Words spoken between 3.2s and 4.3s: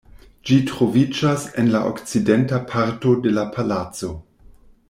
de la palaco.